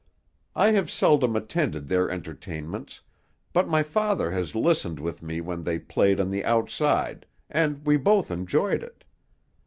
I 0.55 0.71
have 0.71 0.89
seldom 0.89 1.35
attended 1.35 1.87
their 1.87 2.09
entertainments, 2.09 3.01
but 3.53 3.67
my 3.67 3.83
father 3.83 4.31
has 4.31 4.55
listened 4.55 4.99
with 4.99 5.21
me 5.21 5.41
when 5.41 5.61
they 5.63 5.77
played 5.77 6.19
on 6.19 6.31
the 6.31 6.43
outside, 6.43 7.27
and 7.51 7.85
we 7.85 7.97
both 7.97 8.31
enjoyed 8.31 8.81
it. 8.81 9.03